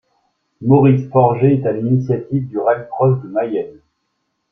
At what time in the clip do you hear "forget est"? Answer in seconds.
1.11-1.67